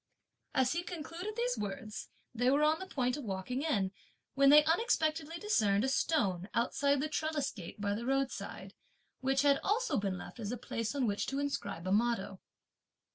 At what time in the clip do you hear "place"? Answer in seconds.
10.57-10.95